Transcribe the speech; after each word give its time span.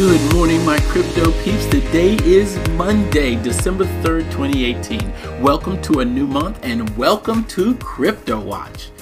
Good 0.00 0.32
morning, 0.32 0.64
my 0.64 0.78
crypto 0.88 1.30
peeps. 1.42 1.66
Today 1.66 2.14
is 2.24 2.56
Monday, 2.70 3.36
December 3.36 3.84
3rd, 3.84 4.30
2018. 4.32 5.42
Welcome 5.42 5.82
to 5.82 6.00
a 6.00 6.04
new 6.06 6.26
month 6.26 6.58
and 6.62 6.96
welcome 6.96 7.44
to 7.48 7.74
Crypto 7.74 8.40
Watch. 8.40 8.92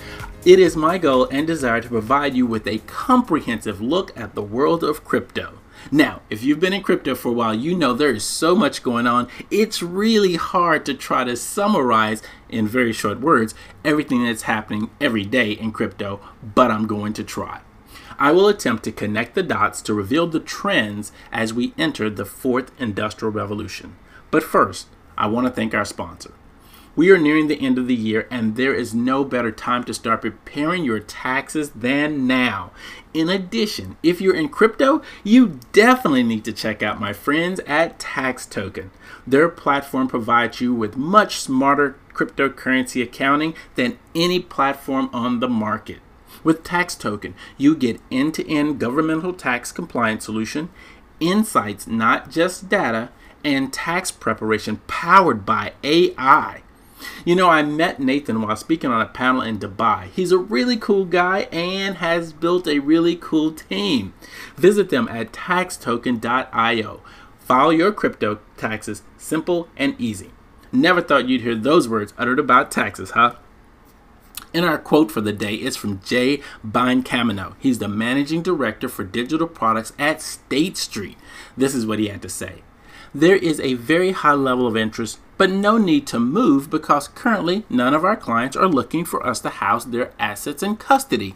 It 0.45 0.59
is 0.59 0.75
my 0.75 0.99
goal 0.99 1.29
and 1.31 1.47
desire 1.47 1.81
to 1.81 1.89
provide 1.89 2.35
you 2.35 2.47
with 2.47 2.67
a 2.67 2.79
comprehensive 2.79 3.81
look 3.81 4.11
at 4.19 4.35
the 4.35 4.43
world 4.43 4.83
of 4.83 5.05
crypto. 5.05 5.61
Now, 5.93 6.23
if 6.31 6.43
you've 6.43 6.59
been 6.59 6.73
in 6.73 6.83
crypto 6.83 7.15
for 7.15 7.29
a 7.29 7.33
while, 7.33 7.55
you 7.55 7.77
know 7.77 7.95
there 7.95 8.11
is 8.11 8.25
so 8.25 8.57
much 8.57 8.83
going 8.83 9.07
on. 9.07 9.29
It's 9.53 9.81
really 9.81 10.35
hard 10.35 10.85
to 10.87 10.95
try 10.95 11.23
to 11.23 11.37
summarize 11.37 12.25
in 12.49 12.67
very 12.67 12.93
short 12.93 13.21
words 13.21 13.55
everything 13.85 14.25
that's 14.25 14.43
happening 14.43 14.91
every 15.01 15.25
day 15.25 15.53
in 15.53 15.71
crypto, 15.71 16.19
but 16.43 16.73
I'm 16.73 16.89
going 16.89 17.13
to 17.13 17.23
try. 17.23 17.61
I 18.19 18.33
will 18.33 18.49
attempt 18.49 18.83
to 18.85 18.93
connect 18.93 19.35
the 19.35 19.43
dots 19.43 19.81
to 19.83 19.95
reveal 19.95 20.27
the 20.27 20.41
trends 20.41 21.13
as 21.31 21.55
we 21.55 21.73
enter 21.79 22.11
the 22.11 22.25
fourth 22.25 22.73
industrial 22.81 23.33
revolution. 23.33 23.97
But 24.31 24.43
first, 24.43 24.89
I 25.17 25.27
want 25.29 25.47
to 25.47 25.53
thank 25.53 25.73
our 25.73 25.85
sponsor. 25.85 26.33
We 26.97 27.13
are 27.13 27.19
nearing 27.19 27.47
the 27.47 27.65
end 27.65 27.79
of 27.79 27.87
the 27.87 27.95
year, 27.95 28.27
and 28.29 28.57
there 28.57 28.75
is 28.75 28.93
no 28.93 29.23
better 29.23 29.53
time 29.53 29.85
to 29.85 29.95
start 29.95 30.23
preparing 30.23 30.83
your 30.83 30.99
taxes 30.99 31.71
than 31.71 32.27
now. 32.27 32.73
In 33.15 33.29
addition, 33.29 33.97
if 34.03 34.21
you're 34.21 34.35
in 34.35 34.49
crypto, 34.49 35.01
you 35.23 35.61
definitely 35.71 36.25
need 36.25 36.45
to 36.47 36.53
check 36.53 36.83
out 36.83 36.99
my 36.99 37.13
friends 37.13 37.61
at 37.69 38.01
Tax 38.01 38.47
Token. 38.47 38.91
Their 39.25 39.49
platform 39.49 40.09
provides 40.09 40.61
you 40.61 40.75
with 40.75 40.97
much 40.97 41.39
smarter 41.39 41.97
cryptocurrency 42.13 43.01
accounting 43.01 43.55
than 43.77 44.01
any 44.17 44.41
platform 44.41 45.09
on 45.13 45.39
the 45.39 45.49
market. 45.49 46.01
With 46.45 46.65
Tax 46.65 46.95
Token, 46.95 47.35
you 47.57 47.75
get 47.75 48.01
end 48.11 48.35
to 48.35 48.51
end 48.51 48.79
governmental 48.79 49.33
tax 49.33 49.73
compliance 49.73 50.25
solution, 50.25 50.71
insights, 51.21 51.87
not 51.87 52.31
just 52.31 52.69
data, 52.69 53.11
and 53.45 53.73
tax 53.73 54.11
preparation 54.11 54.81
powered 54.87 55.45
by 55.45 55.73
AI. 55.83 56.63
You 57.25 57.37
know, 57.37 57.49
I 57.49 57.63
met 57.63 58.01
Nathan 58.01 58.43
while 58.43 58.57
speaking 58.57 58.91
on 58.91 59.01
a 59.01 59.07
panel 59.07 59.43
in 59.43 59.59
Dubai. 59.59 60.09
He's 60.11 60.33
a 60.33 60.39
really 60.39 60.77
cool 60.77 61.05
guy 61.05 61.43
and 61.53 61.97
has 61.99 62.33
built 62.33 62.67
a 62.67 62.81
really 62.81 63.17
cool 63.17 63.53
team. 63.53 64.15
Visit 64.57 64.91
them 64.91 65.09
at 65.09 65.33
taxtoken.io. 65.33 67.01
File 67.39 67.73
your 67.73 67.93
crypto 67.93 68.41
taxes 68.57 69.03
simple 69.17 69.69
and 69.77 69.95
easy. 69.99 70.31
Never 70.73 71.01
thought 71.01 71.29
you'd 71.29 71.41
hear 71.41 71.55
those 71.55 71.89
words 71.89 72.13
uttered 72.19 72.39
about 72.39 72.71
taxes, 72.71 73.13
huh? 73.13 73.37
And 74.55 74.65
our 74.65 74.79
quote 74.79 75.11
for 75.11 75.21
the 75.21 75.33
day 75.33 75.55
is 75.55 75.77
from 75.77 76.01
Jay 76.03 76.41
Biancamano. 76.67 77.55
He's 77.59 77.79
the 77.79 77.89
managing 77.89 78.43
director 78.43 78.89
for 78.89 79.05
digital 79.05 79.47
products 79.47 79.93
at 79.99 80.23
State 80.23 80.77
Street. 80.77 81.19
This 81.57 81.75
is 81.75 81.85
what 81.85 81.99
he 81.99 82.09
had 82.09 82.23
to 82.23 82.29
say. 82.29 82.63
There 83.15 83.37
is 83.37 83.61
a 83.61 83.75
very 83.75 84.13
high 84.13 84.33
level 84.33 84.67
of 84.67 84.77
interest, 84.77 85.19
but 85.37 85.51
no 85.51 85.79
need 85.79 86.07
to 86.09 86.19
move 86.19 86.71
because 86.71 87.09
currently 87.09 87.65
none 87.69 87.95
of 87.95 88.05
our 88.05 88.17
clients 88.17 88.57
are 88.57 88.69
looking 88.69 89.05
for 89.05 89.27
us 89.27 89.41
to 89.41 89.49
house 89.51 89.85
their 89.85 90.13
assets 90.19 90.63
in 90.63 90.77
custody. 90.77 91.35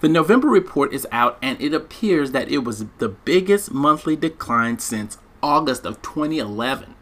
The 0.01 0.09
November 0.09 0.50
report 0.50 0.94
is 0.94 1.07
out 1.12 1.40
and 1.41 1.59
it 1.59 1.73
appears 1.73 2.29
that 2.29 2.51
it 2.51 2.59
was 2.59 2.85
the 3.00 3.09
biggest 3.09 3.72
monthly 3.72 4.16
decline 4.16 4.78
since 4.78 5.17
August 5.41 5.84
of 5.84 6.00
2011. 6.03 6.94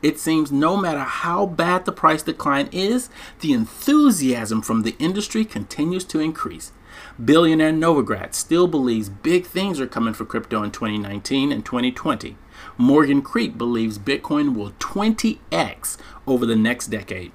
It 0.00 0.20
seems 0.20 0.52
no 0.52 0.76
matter 0.76 1.00
how 1.00 1.46
bad 1.46 1.84
the 1.84 1.90
price 1.90 2.22
decline 2.22 2.68
is, 2.70 3.10
the 3.40 3.52
enthusiasm 3.52 4.62
from 4.62 4.82
the 4.82 4.94
industry 5.00 5.44
continues 5.44 6.04
to 6.04 6.20
increase. 6.20 6.70
Billionaire 7.22 7.72
Novogratz 7.72 8.34
still 8.34 8.66
believes 8.66 9.08
big 9.08 9.46
things 9.46 9.80
are 9.80 9.86
coming 9.86 10.14
for 10.14 10.24
crypto 10.24 10.62
in 10.62 10.70
2019 10.70 11.52
and 11.52 11.64
2020. 11.64 12.36
Morgan 12.76 13.22
Creek 13.22 13.56
believes 13.56 13.98
Bitcoin 13.98 14.54
will 14.54 14.72
20x 14.72 15.96
over 16.26 16.44
the 16.44 16.56
next 16.56 16.88
decade. 16.88 17.32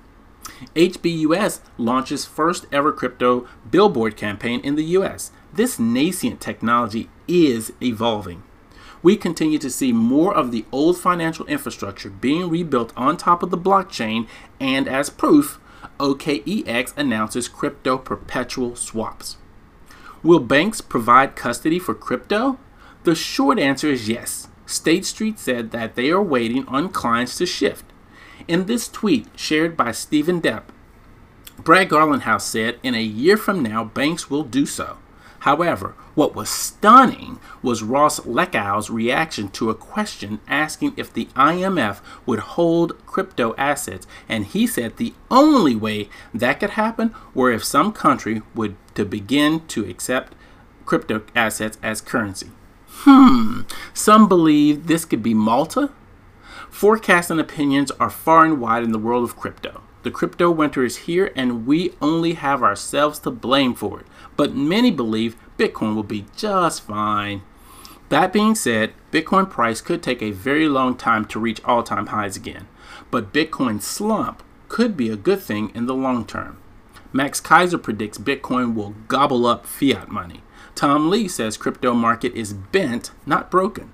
HBUS 0.76 1.62
launches 1.78 2.26
first 2.26 2.66
ever 2.72 2.92
crypto 2.92 3.48
billboard 3.70 4.18
campaign 4.18 4.60
in 4.62 4.76
the 4.76 4.84
US. 4.84 5.32
This 5.54 5.80
nascent 5.80 6.42
technology 6.42 7.10
is 7.28 7.72
evolving. 7.82 8.44
We 9.02 9.16
continue 9.16 9.60
to 9.60 9.70
see 9.70 9.94
more 9.94 10.36
of 10.36 10.52
the 10.52 10.66
old 10.72 10.98
financial 10.98 11.46
infrastructure 11.46 12.10
being 12.10 12.50
rebuilt 12.50 12.92
on 12.98 13.16
top 13.16 13.42
of 13.42 13.50
the 13.50 13.58
blockchain, 13.58 14.28
and 14.60 14.90
as 14.90 15.10
proof, 15.10 15.60
OKEX 16.00 16.94
announces 16.98 17.48
crypto 17.48 17.98
perpetual 17.98 18.76
swaps. 18.76 19.38
Will 20.22 20.40
banks 20.40 20.82
provide 20.82 21.36
custody 21.36 21.80
for 21.80 21.96
crypto? 21.96 22.60
The 23.04 23.16
short 23.16 23.58
answer 23.58 23.88
is 23.88 24.10
yes. 24.10 24.50
State 24.66 25.06
Street 25.06 25.40
said 25.40 25.72
that 25.72 25.96
they 25.96 26.10
are 26.12 26.22
waiting 26.22 26.66
on 26.68 26.90
clients 26.90 27.38
to 27.38 27.46
shift. 27.46 27.86
In 28.48 28.66
this 28.66 28.90
tweet 28.90 29.28
shared 29.36 29.78
by 29.78 29.92
Stephen 29.92 30.42
Depp, 30.42 30.64
Brad 31.64 31.90
Garlinghouse 31.90 32.42
said 32.42 32.80
in 32.84 32.96
a 32.96 33.02
year 33.02 33.38
from 33.38 33.64
now, 33.64 33.84
banks 33.84 34.30
will 34.30 34.44
do 34.44 34.66
so. 34.66 34.98
However, 35.40 35.96
what 36.16 36.36
was 36.36 36.50
stunning 36.50 37.40
was 37.62 37.82
Ross 37.82 38.20
Leckow's 38.26 38.90
reaction 38.90 39.48
to 39.50 39.70
a 39.70 39.76
question 39.76 40.42
asking 40.48 40.94
if 40.98 41.14
the 41.14 41.26
IMF 41.36 42.02
would 42.26 42.40
hold 42.40 43.06
crypto 43.06 43.56
assets, 43.58 44.06
and 44.28 44.46
he 44.46 44.68
said 44.68 44.98
the 44.98 45.14
only 45.32 45.76
way 45.76 46.10
that 46.34 46.60
could 46.60 46.72
happen 46.72 47.16
were 47.34 47.52
if 47.52 47.64
some 47.64 47.94
country 47.94 48.42
would 48.54 48.76
to 49.00 49.06
begin 49.06 49.66
to 49.66 49.90
accept 49.90 50.36
crypto 50.86 51.24
assets 51.34 51.78
as 51.82 52.02
currency. 52.02 52.50
Hmm, 52.88 53.62
some 53.94 54.28
believe 54.28 54.88
this 54.88 55.06
could 55.06 55.24
be 55.24 55.34
Malta. 55.34 55.92
Forecasts 56.70 57.32
and 57.32 57.40
opinions 57.40 57.92
are 57.92 58.10
far 58.10 58.44
and 58.44 58.60
wide 58.60 58.84
in 58.84 58.92
the 58.92 59.00
world 59.00 59.24
of 59.24 59.38
crypto. 59.38 59.84
The 60.04 60.12
crypto 60.12 60.52
winter 60.52 60.84
is 60.84 61.08
here 61.08 61.32
and 61.34 61.66
we 61.66 61.94
only 62.02 62.34
have 62.34 62.62
ourselves 62.62 63.20
to 63.20 63.32
blame 63.32 63.74
for 63.74 64.02
it. 64.02 64.06
But 64.36 64.54
many 64.54 64.92
believe 64.92 65.38
Bitcoin 65.58 65.96
will 65.96 66.04
be 66.04 66.26
just 66.36 66.82
fine. 66.82 67.44
That 68.10 68.34
being 68.34 68.54
said, 68.54 68.92
Bitcoin 69.14 69.50
price 69.50 69.80
could 69.80 70.04
take 70.04 70.22
a 70.22 70.32
very 70.32 70.68
long 70.68 70.98
time 70.98 71.24
to 71.28 71.40
reach 71.40 71.64
all 71.64 71.84
time 71.84 72.08
highs 72.08 72.36
again. 72.36 72.68
But 73.12 73.32
Bitcoin 73.32 73.82
slump 73.82 74.44
could 74.68 74.98
be 74.98 75.10
a 75.10 75.16
good 75.16 75.42
thing 75.42 75.72
in 75.74 75.86
the 75.86 75.96
long 75.96 76.26
term. 76.26 76.58
Max 77.12 77.42
Keiser 77.42 77.82
predicts 77.82 78.20
Bitcoin 78.20 78.76
will 78.76 78.94
gobble 79.08 79.48
up 79.48 79.66
fiat 79.66 80.10
money. 80.10 80.44
Tom 80.76 81.10
Lee 81.10 81.28
says 81.28 81.58
crypto 81.58 81.94
market 81.94 82.34
is 82.36 82.54
bent, 82.54 83.12
not 83.26 83.50
broken. 83.50 83.92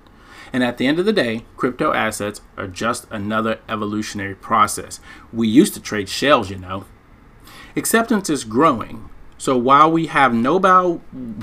And 0.52 0.62
at 0.62 0.78
the 0.78 0.86
end 0.86 0.98
of 0.98 1.06
the 1.06 1.12
day, 1.12 1.44
crypto 1.56 1.92
assets 1.92 2.40
are 2.56 2.68
just 2.68 3.06
another 3.10 3.58
evolutionary 3.68 4.34
process. 4.34 5.00
We 5.32 5.48
used 5.48 5.74
to 5.74 5.80
trade 5.80 6.08
shells, 6.08 6.50
you 6.50 6.58
know. 6.58 6.84
Acceptance 7.74 8.30
is 8.30 8.44
growing. 8.44 9.08
So 9.38 9.56
while 9.56 9.90
we 9.90 10.06
have 10.06 10.32
Nobel 10.32 11.00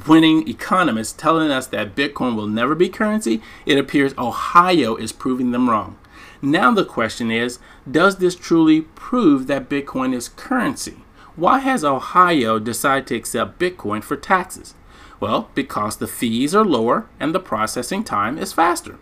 winning 0.07 0.47
economists 0.47 1.13
telling 1.13 1.51
us 1.51 1.67
that 1.67 1.95
Bitcoin 1.95 2.35
will 2.35 2.47
never 2.47 2.75
be 2.75 2.89
currency, 2.89 3.41
it 3.65 3.77
appears 3.77 4.13
Ohio 4.17 4.95
is 4.95 5.11
proving 5.11 5.51
them 5.51 5.69
wrong. 5.69 5.97
Now 6.41 6.71
the 6.71 6.85
question 6.85 7.31
is 7.31 7.59
does 7.89 8.17
this 8.17 8.35
truly 8.35 8.81
prove 8.81 9.47
that 9.47 9.69
Bitcoin 9.69 10.13
is 10.13 10.29
currency? 10.29 11.03
Why 11.35 11.59
has 11.59 11.83
Ohio 11.83 12.59
decided 12.59 13.07
to 13.07 13.15
accept 13.15 13.57
Bitcoin 13.57 14.03
for 14.03 14.15
taxes? 14.15 14.75
Well, 15.19 15.49
because 15.55 15.97
the 15.97 16.07
fees 16.07 16.53
are 16.53 16.65
lower 16.65 17.07
and 17.19 17.33
the 17.33 17.39
processing 17.39 18.03
time 18.03 18.37
is 18.37 18.53
faster. 18.53 18.99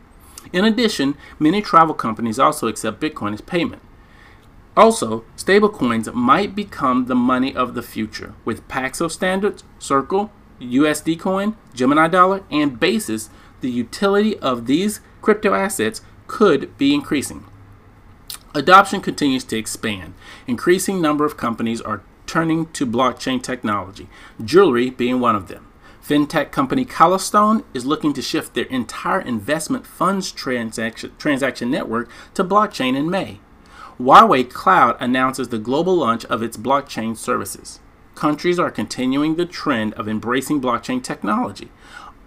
In 0.54 0.63
addition, 0.63 1.18
many 1.39 1.62
travel 1.62 1.94
companies 1.94 2.39
also 2.39 2.68
accept 2.68 3.01
Bitcoin 3.01 3.33
as 3.33 3.42
payment. 3.42 3.81
Also, 4.78 5.25
stablecoins 5.36 6.13
might 6.13 6.56
become 6.56 7.06
the 7.06 7.16
money 7.16 7.54
of 7.54 7.74
the 7.74 7.83
future 7.83 8.34
with 8.45 8.68
Paxos 8.69 9.12
standards, 9.12 9.66
Circle, 9.77 10.31
USD 10.62 11.19
Coin, 11.19 11.57
Gemini 11.74 12.07
Dollar, 12.07 12.44
and 12.50 12.80
Basis. 12.80 13.30
The 13.60 13.69
utility 13.69 14.39
of 14.39 14.68
these 14.68 15.01
crypto 15.22 15.54
assets 15.54 16.01
could 16.27 16.77
be 16.77 16.94
increasing. 16.94 17.45
Adoption 18.56 19.01
continues 19.01 19.44
to 19.45 19.57
expand. 19.57 20.13
Increasing 20.48 21.01
number 21.01 21.25
of 21.25 21.38
companies 21.38 21.81
are 21.81 22.04
turning 22.31 22.66
to 22.68 22.86
blockchain 22.86 23.44
technology, 23.44 24.07
jewelry 24.42 24.89
being 24.89 25.19
one 25.19 25.36
of 25.36 25.50
them. 25.50 25.68
FinTech 26.01 26.50
company 26.50 26.86
Calastone 26.86 27.66
is 27.74 27.86
looking 27.86 28.13
to 28.13 28.22
shift 28.22 28.54
their 28.54 28.68
entire 28.68 29.19
investment 29.19 29.86
funds 29.86 30.31
transaction, 30.31 31.12
transaction 31.18 31.69
network 31.69 32.10
to 32.33 32.45
blockchain 32.45 32.95
in 32.95 33.10
May. 33.10 33.42
Huawei 34.00 34.50
Cloud 34.50 34.95
announces 35.01 35.50
the 35.50 35.57
global 35.57 35.94
launch 35.94 36.24
of 36.25 36.42
its 36.42 36.56
blockchain 36.56 37.18
services. 37.18 37.81
Countries 38.16 38.57
are 38.57 38.72
continuing 38.72 39.36
the 39.36 39.45
trend 39.45 39.94
of 39.95 40.07
embracing 40.07 40.62
blockchain 40.62 41.04
technology. 41.04 41.69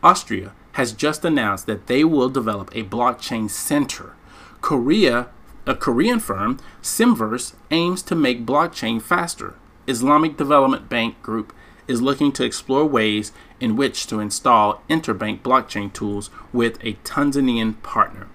Austria 0.03 0.53
has 0.73 0.93
just 0.93 1.25
announced 1.25 1.65
that 1.65 1.87
they 1.87 2.05
will 2.05 2.29
develop 2.29 2.71
a 2.77 2.85
blockchain 2.85 3.49
center. 3.49 4.15
Korea, 4.61 5.29
a 5.67 5.75
Korean 5.75 6.21
firm, 6.21 6.61
Symverse, 6.83 7.55
aims 7.71 8.03
to 8.03 8.15
make 8.15 8.45
blockchain 8.45 9.01
faster. 9.01 9.55
Islamic 9.87 10.37
Development 10.37 10.89
Bank 10.89 11.23
Group 11.23 11.53
is 11.87 12.03
looking 12.03 12.33
to 12.33 12.45
explore 12.45 12.85
ways 12.87 13.33
in 13.61 13.77
which 13.77 14.07
to 14.07 14.21
install 14.21 14.83
interbank 14.89 15.43
blockchain 15.43 15.93
tools 15.93 16.31
with 16.53 16.79
a 16.83 16.95
Tanzanian 17.05 17.83
partner. 17.83 18.29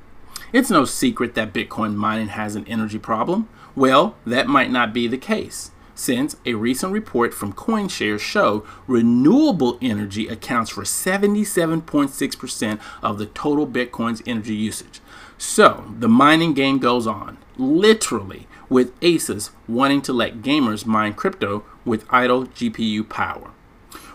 It's 0.54 0.69
no 0.69 0.86
secret 0.86 1.36
that 1.36 1.54
Bitcoin 1.54 1.96
mining 1.96 2.30
has 2.30 2.56
an 2.56 2.68
energy 2.68 3.00
problem. 3.00 3.50
Well, 3.75 4.16
that 4.25 4.48
might 4.48 4.72
not 4.72 4.94
be 4.94 5.07
the 5.07 5.18
case 5.18 5.72
since 6.00 6.38
a 6.46 6.54
recent 6.54 6.94
report 6.94 7.34
from 7.34 7.51
CoinShares 7.51 8.22
show 8.22 8.66
renewable 8.88 9.78
energy 9.81 10.28
accounts 10.28 10.72
for 10.72 10.84
77.6% 10.84 12.80
of 13.04 13.18
the 13.18 13.25
total 13.25 13.68
Bitcoin's 13.68 14.24
energy 14.25 14.56
usage. 14.56 15.01
So 15.38 15.94
the 16.00 16.07
mining 16.07 16.54
game 16.54 16.80
goes 16.80 17.06
on, 17.06 17.38
literally, 17.57 18.48
with 18.69 18.98
ASUS 19.00 19.51
wanting 19.68 20.01
to 20.04 20.13
let 20.13 20.42
gamers 20.42 20.86
mine 20.86 21.13
crypto 21.13 21.63
with 21.86 22.06
idle 22.10 22.45
GPU 22.45 23.07
power. 23.07 23.51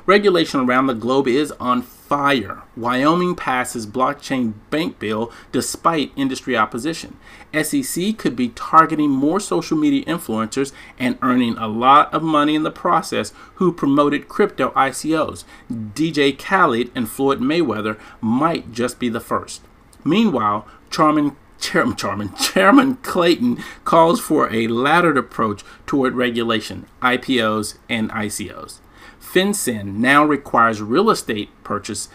Regulation 0.06 0.60
around 0.60 0.86
the 0.86 0.94
globe 0.94 1.26
is 1.26 1.50
on 1.52 1.80
fire. 1.80 2.62
Wyoming 2.76 3.34
passes 3.34 3.86
blockchain 3.86 4.52
bank 4.68 4.98
bill 4.98 5.32
despite 5.50 6.12
industry 6.14 6.56
opposition. 6.56 7.16
SEC 7.54 8.18
could 8.18 8.36
be 8.36 8.50
targeting 8.50 9.08
more 9.08 9.40
social 9.40 9.78
media 9.78 10.04
influencers 10.04 10.72
and 10.98 11.18
earning 11.22 11.56
a 11.56 11.66
lot 11.66 12.12
of 12.12 12.22
money 12.22 12.54
in 12.54 12.64
the 12.64 12.70
process 12.70 13.32
who 13.54 13.72
promoted 13.72 14.28
crypto 14.28 14.70
ICOs. 14.72 15.44
DJ 15.72 16.38
Khaled 16.38 16.90
and 16.94 17.08
Floyd 17.08 17.40
Mayweather 17.40 17.98
might 18.20 18.72
just 18.72 18.98
be 18.98 19.08
the 19.08 19.20
first. 19.20 19.62
Meanwhile, 20.04 20.68
Charmin 20.90 21.34
Chairman, 21.58 21.96
Chairman, 21.96 22.34
Chairman 22.34 22.96
Clayton 22.96 23.62
calls 23.84 24.20
for 24.20 24.52
a 24.52 24.68
laddered 24.68 25.16
approach 25.16 25.64
toward 25.86 26.14
regulation, 26.14 26.86
IPOs, 27.02 27.76
and 27.88 28.10
ICOs. 28.10 28.78
FinCEN 29.20 29.94
now 29.94 30.24
requires 30.24 30.80
real 30.80 31.10
estate 31.10 31.50
purchase 31.64 32.08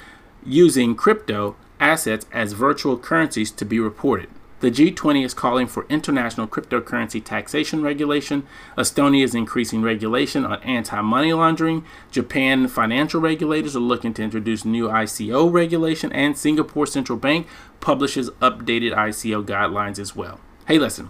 using 0.46 0.96
crypto 0.96 1.56
assets 1.80 2.26
as 2.32 2.54
virtual 2.54 2.98
currencies 2.98 3.52
to 3.52 3.66
be 3.66 3.80
reported. 3.80 4.30
The 4.60 4.72
G20 4.72 5.24
is 5.24 5.34
calling 5.34 5.68
for 5.68 5.86
international 5.88 6.48
cryptocurrency 6.48 7.24
taxation 7.24 7.82
regulation. 7.82 8.46
Estonia 8.78 9.24
is 9.24 9.34
increasing 9.34 9.82
regulation 9.82 10.46
on 10.46 10.62
anti 10.64 11.02
money 11.02 11.32
laundering. 11.32 11.86
Japan 12.12 12.68
financial 12.68 13.22
regulators 13.22 13.76
are 13.76 13.82
looking 13.82 14.14
to 14.16 14.24
introduce 14.24 14.66
new 14.66 14.90
ICO 14.90 15.52
regulation. 15.52 16.12
And 16.12 16.38
Singapore 16.38 16.86
Central 16.86 17.18
Bank 17.18 17.48
publishes 17.80 18.30
updated 18.42 18.94
ICO 18.94 19.46
guidelines 19.46 19.98
as 19.98 20.16
well. 20.16 20.42
Hey, 20.68 20.78
listen, 20.78 21.10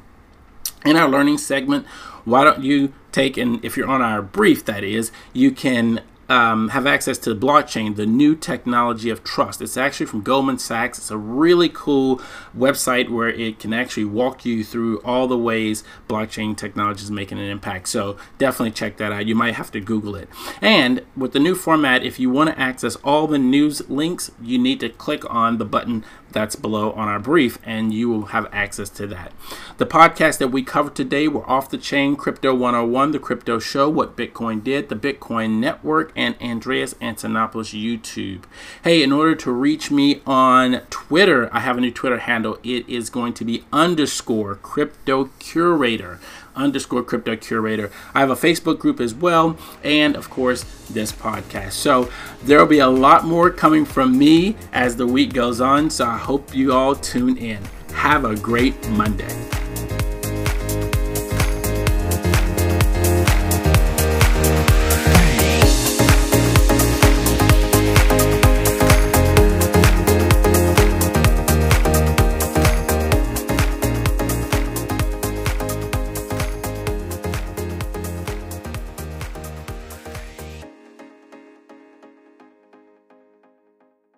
in 0.86 0.96
our 0.96 1.10
learning 1.10 1.40
segment, 1.40 1.88
why 2.26 2.44
don't 2.44 2.64
you 2.64 2.94
take 3.12 3.36
and 3.36 3.64
if 3.66 3.76
you're 3.76 3.90
on 3.90 4.02
our 4.02 4.22
brief, 4.22 4.64
that 4.66 4.84
is, 4.84 5.12
you 5.34 5.52
can 5.52 6.02
um, 6.30 6.70
have 6.70 6.86
access 6.86 7.18
to 7.18 7.34
the 7.34 7.46
blockchain, 7.46 7.96
the 7.96 8.06
new 8.06 8.36
technology 8.36 9.10
of 9.10 9.24
trust. 9.24 9.62
It's 9.62 9.76
actually 9.76 10.06
from 10.06 10.22
Goldman 10.22 10.60
Sachs. 10.60 11.00
It's 11.00 11.12
a 11.12 11.18
really 11.18 11.70
cool 11.70 12.22
website 12.56 13.10
where 13.10 13.30
it 13.30 13.60
can 13.60 13.74
actually 13.74 14.06
walk 14.06 14.46
you 14.46 14.64
through 14.64 15.00
all 15.00 15.28
the 15.28 15.38
ways 15.38 15.84
blockchain 16.08 16.56
technology 16.56 17.04
is 17.04 17.12
making 17.12 17.40
an 17.40 17.46
impact. 17.46 17.88
So 17.88 18.16
definitely 18.38 18.72
check 18.72 18.98
that 18.98 19.12
out. 19.12 19.26
You 19.26 19.36
might 19.36 19.56
have 19.56 19.72
to 19.72 19.80
Google 19.80 20.16
it. 20.16 20.30
And 20.62 21.04
with 21.18 21.34
the 21.34 21.40
new 21.40 21.56
format, 21.56 22.04
if 22.04 22.20
you 22.20 22.30
want 22.30 22.52
to 22.52 22.60
access 22.60 22.96
all 22.98 23.26
the 23.26 23.40
news 23.40 23.90
links, 23.90 24.32
you 24.42 24.60
need 24.60 24.80
to 24.82 24.90
click 24.90 25.28
on 25.34 25.58
the 25.58 25.66
button 25.66 26.06
that's 26.32 26.56
below 26.56 26.92
on 26.92 27.08
our 27.08 27.20
brief, 27.20 27.58
and 27.64 27.94
you 27.94 28.10
will 28.10 28.28
have 28.28 28.48
access 28.52 28.90
to 28.90 29.08
that. 29.08 29.32
The 29.78 29.86
podcast 29.86 30.38
that 30.40 30.50
we 30.50 30.64
covered 30.64 30.96
today 30.96 31.28
were 31.28 31.48
Off 31.50 31.70
the 31.70 31.78
Chain, 31.78 32.16
Crypto 32.16 32.54
101, 32.54 33.12
The 33.12 33.20
Crypto 33.20 33.60
Show, 33.60 33.90
What 33.90 34.16
Bitcoin 34.16 34.64
Did, 34.64 34.90
The 34.90 34.96
Bitcoin 34.96 35.60
Network, 35.60 36.12
and 36.20 36.36
Andreas 36.42 36.94
Antonopoulos 36.96 37.72
YouTube. 37.74 38.44
Hey, 38.84 39.02
in 39.02 39.14
order 39.14 39.36
to 39.36 39.52
reach 39.54 39.90
me 39.90 40.22
on 40.28 40.82
Twitter, 40.90 41.50
I 41.54 41.62
have 41.62 41.78
a 41.78 41.82
new 41.82 41.92
Twitter 41.92 42.18
handle. 42.20 42.60
It 42.62 42.88
is 42.90 43.10
going 43.10 43.34
to 43.36 43.46
be 43.46 43.64
underscore 43.72 44.56
crypto 44.56 45.30
curator 45.40 46.20
underscore 46.56 47.04
crypto 47.04 47.38
curator. 47.38 47.90
I 48.14 48.20
have 48.20 48.30
a 48.30 48.36
Facebook 48.36 48.80
group 48.80 49.00
as 49.00 49.14
well, 49.16 49.58
and 49.82 50.18
of 50.18 50.30
course, 50.30 50.66
this 50.90 51.10
podcast. 51.14 51.72
So 51.72 52.12
there 52.44 52.60
will 52.60 52.66
be 52.66 52.80
a 52.80 52.90
lot 52.90 53.24
more 53.24 53.50
coming 53.50 53.86
from 53.86 54.18
me 54.18 54.58
as 54.74 54.98
the 54.98 55.08
week 55.08 55.32
goes 55.32 55.62
on. 55.62 55.90
So 55.90 56.06
I 56.06 56.18
hope 56.18 56.54
you 56.54 56.74
all 56.74 56.96
tune 56.96 57.38
in. 57.38 57.64
Have 57.94 58.26
a 58.26 58.36
great 58.36 58.90
Monday. 58.90 59.59